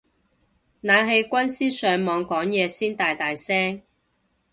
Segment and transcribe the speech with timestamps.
[0.03, 0.05] 冷
[1.07, 3.83] 氣軍師上網講嘢先大大聲